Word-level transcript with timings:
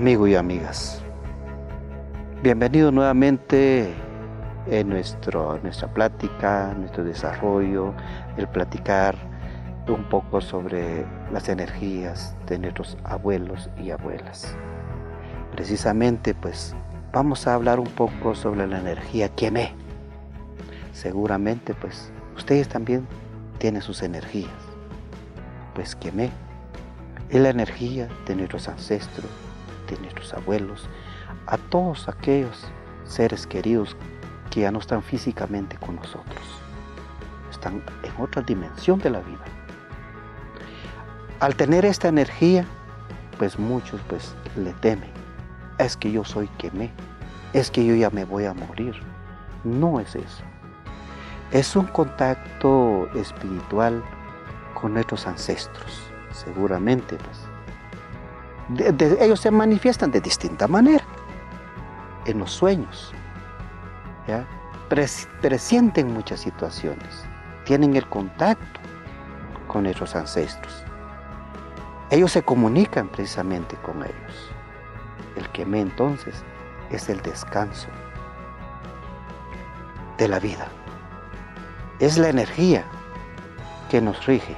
Amigo 0.00 0.26
y 0.26 0.34
amigas, 0.34 1.02
bienvenido 2.42 2.90
nuevamente 2.90 3.92
en 4.66 4.88
nuestro, 4.88 5.58
nuestra 5.62 5.92
plática, 5.92 6.74
nuestro 6.78 7.04
desarrollo, 7.04 7.92
el 8.38 8.48
platicar 8.48 9.14
un 9.86 10.08
poco 10.08 10.40
sobre 10.40 11.04
las 11.30 11.50
energías 11.50 12.34
de 12.46 12.58
nuestros 12.58 12.96
abuelos 13.04 13.68
y 13.76 13.90
abuelas. 13.90 14.56
Precisamente 15.52 16.32
pues 16.32 16.74
vamos 17.12 17.46
a 17.46 17.52
hablar 17.52 17.78
un 17.78 17.88
poco 17.88 18.34
sobre 18.34 18.66
la 18.66 18.78
energía 18.78 19.28
Quemé. 19.28 19.74
Seguramente 20.94 21.74
pues 21.74 22.10
ustedes 22.38 22.70
también 22.70 23.06
tienen 23.58 23.82
sus 23.82 24.02
energías. 24.02 24.48
Pues 25.74 25.94
Quemé 25.94 26.30
es 27.28 27.38
la 27.38 27.50
energía 27.50 28.08
de 28.26 28.34
nuestros 28.34 28.66
ancestros, 28.66 29.49
de 29.96 30.02
nuestros 30.02 30.32
abuelos, 30.34 30.88
a 31.46 31.56
todos 31.56 32.08
aquellos 32.08 32.66
seres 33.04 33.46
queridos 33.46 33.96
que 34.50 34.60
ya 34.60 34.70
no 34.70 34.78
están 34.78 35.02
físicamente 35.02 35.76
con 35.76 35.96
nosotros. 35.96 36.42
Están 37.50 37.82
en 38.02 38.22
otra 38.22 38.42
dimensión 38.42 38.98
de 39.00 39.10
la 39.10 39.20
vida. 39.20 39.44
Al 41.40 41.54
tener 41.54 41.84
esta 41.84 42.08
energía, 42.08 42.64
pues 43.38 43.58
muchos 43.58 44.00
pues 44.08 44.34
le 44.56 44.72
temen. 44.74 45.10
Es 45.78 45.96
que 45.96 46.12
yo 46.12 46.24
soy 46.24 46.48
quemé, 46.58 46.90
es 47.52 47.70
que 47.70 47.84
yo 47.84 47.94
ya 47.94 48.10
me 48.10 48.24
voy 48.24 48.44
a 48.44 48.54
morir. 48.54 48.94
No 49.64 50.00
es 50.00 50.14
eso. 50.14 50.42
Es 51.50 51.74
un 51.74 51.86
contacto 51.86 53.08
espiritual 53.14 54.02
con 54.80 54.94
nuestros 54.94 55.26
ancestros, 55.26 56.02
seguramente 56.32 57.16
pues. 57.16 57.49
Ellos 58.78 59.40
se 59.40 59.50
manifiestan 59.50 60.10
de 60.10 60.20
distinta 60.20 60.68
manera 60.68 61.04
en 62.26 62.38
los 62.38 62.52
sueños, 62.52 63.12
presienten 65.40 66.12
muchas 66.12 66.40
situaciones, 66.40 67.24
tienen 67.64 67.96
el 67.96 68.06
contacto 68.06 68.80
con 69.66 69.84
nuestros 69.84 70.14
ancestros. 70.14 70.84
Ellos 72.10 72.32
se 72.32 72.42
comunican 72.42 73.08
precisamente 73.08 73.76
con 73.76 74.02
ellos. 74.02 74.50
El 75.36 75.48
que 75.50 75.64
me 75.64 75.80
entonces 75.80 76.42
es 76.90 77.08
el 77.08 77.20
descanso 77.22 77.88
de 80.18 80.26
la 80.26 80.40
vida. 80.40 80.66
Es 82.00 82.18
la 82.18 82.28
energía 82.28 82.84
que 83.90 84.00
nos 84.00 84.26
rige 84.26 84.56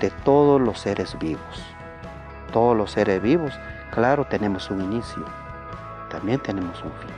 de 0.00 0.10
todos 0.24 0.60
los 0.60 0.80
seres 0.80 1.18
vivos. 1.18 1.62
Todos 2.52 2.76
los 2.76 2.92
seres 2.92 3.20
vivos, 3.20 3.52
claro, 3.90 4.24
tenemos 4.24 4.70
un 4.70 4.82
inicio, 4.82 5.24
también 6.10 6.40
tenemos 6.40 6.82
un 6.82 6.92
fin. 6.92 7.10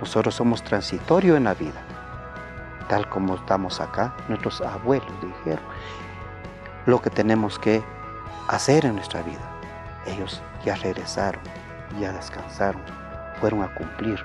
Nosotros 0.00 0.34
somos 0.34 0.62
transitorios 0.62 1.36
en 1.36 1.44
la 1.44 1.54
vida, 1.54 1.80
tal 2.88 3.08
como 3.08 3.36
estamos 3.36 3.80
acá, 3.80 4.14
nuestros 4.28 4.60
abuelos 4.60 5.12
dijeron, 5.22 5.64
lo 6.86 7.00
que 7.00 7.10
tenemos 7.10 7.58
que 7.58 7.82
hacer 8.48 8.84
en 8.84 8.96
nuestra 8.96 9.22
vida. 9.22 9.48
Ellos 10.06 10.42
ya 10.64 10.74
regresaron, 10.76 11.42
ya 12.00 12.12
descansaron, 12.12 12.82
fueron 13.40 13.62
a 13.62 13.72
cumplir 13.74 14.22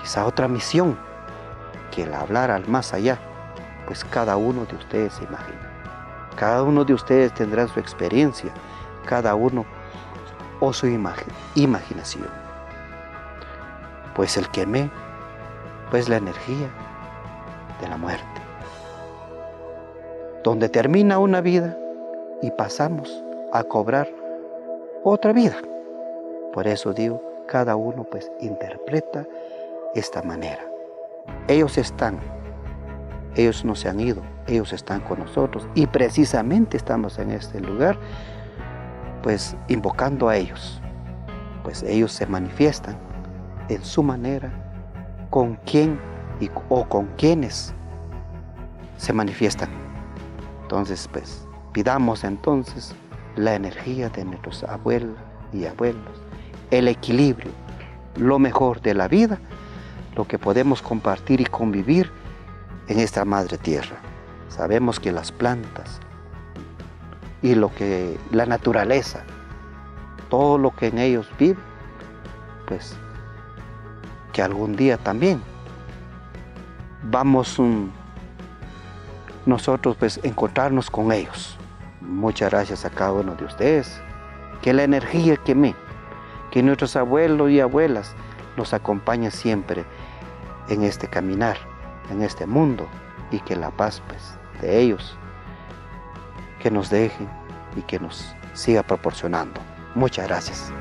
quizá 0.00 0.26
otra 0.26 0.46
misión 0.46 0.96
que 1.90 2.04
el 2.04 2.14
hablar 2.14 2.50
al 2.50 2.68
más 2.68 2.92
allá, 2.92 3.18
pues 3.86 4.04
cada 4.04 4.36
uno 4.36 4.64
de 4.66 4.76
ustedes 4.76 5.14
se 5.14 5.24
imagina. 5.24 5.72
Cada 6.36 6.62
uno 6.62 6.84
de 6.84 6.92
ustedes 6.92 7.32
tendrá 7.32 7.66
su 7.66 7.80
experiencia, 7.80 8.52
cada 9.06 9.34
uno 9.34 9.64
o 10.60 10.72
su 10.72 10.86
imaginación 10.86 12.46
pues 14.16 14.38
el 14.38 14.48
quemé, 14.48 14.90
pues 15.90 16.08
la 16.08 16.16
energía 16.16 16.70
de 17.80 17.88
la 17.88 17.98
muerte. 17.98 18.24
Donde 20.42 20.70
termina 20.70 21.18
una 21.18 21.42
vida 21.42 21.76
y 22.40 22.50
pasamos 22.50 23.22
a 23.52 23.62
cobrar 23.62 24.08
otra 25.04 25.34
vida. 25.34 25.56
Por 26.54 26.66
eso 26.66 26.94
digo, 26.94 27.22
cada 27.46 27.76
uno 27.76 28.04
pues 28.04 28.32
interpreta 28.40 29.26
esta 29.94 30.22
manera. 30.22 30.64
Ellos 31.46 31.76
están, 31.76 32.18
ellos 33.34 33.66
no 33.66 33.74
se 33.74 33.90
han 33.90 34.00
ido, 34.00 34.22
ellos 34.46 34.72
están 34.72 35.00
con 35.00 35.18
nosotros 35.18 35.68
y 35.74 35.86
precisamente 35.86 36.78
estamos 36.78 37.18
en 37.18 37.32
este 37.32 37.60
lugar 37.60 37.98
pues 39.26 39.56
invocando 39.66 40.28
a 40.28 40.36
ellos, 40.36 40.80
pues 41.64 41.82
ellos 41.82 42.12
se 42.12 42.26
manifiestan 42.26 42.96
en 43.68 43.84
su 43.84 44.00
manera 44.04 44.52
con 45.30 45.56
quién 45.66 45.98
o 46.68 46.88
con 46.88 47.06
quienes 47.16 47.74
se 48.98 49.12
manifiestan. 49.12 49.68
Entonces, 50.62 51.08
pues, 51.12 51.44
pidamos 51.72 52.22
entonces 52.22 52.94
la 53.34 53.56
energía 53.56 54.10
de 54.10 54.24
nuestros 54.24 54.62
abuelos 54.62 55.18
y 55.52 55.66
abuelos, 55.66 56.22
el 56.70 56.86
equilibrio, 56.86 57.50
lo 58.14 58.38
mejor 58.38 58.80
de 58.80 58.94
la 58.94 59.08
vida, 59.08 59.40
lo 60.14 60.28
que 60.28 60.38
podemos 60.38 60.82
compartir 60.82 61.40
y 61.40 61.46
convivir 61.46 62.12
en 62.86 63.00
esta 63.00 63.24
madre 63.24 63.58
tierra. 63.58 63.96
Sabemos 64.50 65.00
que 65.00 65.10
las 65.10 65.32
plantas 65.32 66.00
y 67.42 67.54
lo 67.54 67.74
que 67.74 68.18
la 68.32 68.46
naturaleza, 68.46 69.22
todo 70.28 70.58
lo 70.58 70.74
que 70.74 70.88
en 70.88 70.98
ellos 70.98 71.28
vive, 71.38 71.58
pues 72.66 72.96
que 74.32 74.42
algún 74.42 74.76
día 74.76 74.98
también 74.98 75.40
vamos 77.04 77.60
nosotros 79.46 79.96
pues 79.98 80.20
encontrarnos 80.22 80.90
con 80.90 81.12
ellos. 81.12 81.56
Muchas 82.00 82.50
gracias 82.50 82.84
a 82.84 82.90
cada 82.90 83.12
uno 83.12 83.34
de 83.34 83.44
ustedes. 83.44 84.00
Que 84.62 84.72
la 84.72 84.84
energía 84.84 85.36
que 85.36 85.54
me, 85.54 85.74
que 86.50 86.62
nuestros 86.62 86.96
abuelos 86.96 87.50
y 87.50 87.60
abuelas 87.60 88.14
nos 88.56 88.72
acompañe 88.74 89.30
siempre 89.30 89.84
en 90.68 90.82
este 90.82 91.08
caminar, 91.08 91.56
en 92.10 92.22
este 92.22 92.46
mundo 92.46 92.86
y 93.30 93.38
que 93.40 93.56
la 93.56 93.70
paz 93.70 94.02
pues 94.08 94.36
de 94.60 94.80
ellos 94.80 95.16
que 96.66 96.70
nos 96.72 96.90
dejen 96.90 97.28
y 97.76 97.82
que 97.82 98.00
nos 98.00 98.34
siga 98.54 98.82
proporcionando. 98.82 99.60
Muchas 99.94 100.26
gracias. 100.26 100.72